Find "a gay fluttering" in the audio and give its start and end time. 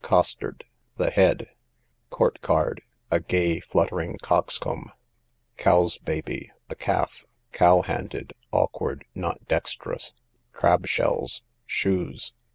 3.11-4.17